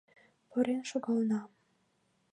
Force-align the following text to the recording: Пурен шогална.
Пурен 0.49 0.81
шогална. 0.91 1.39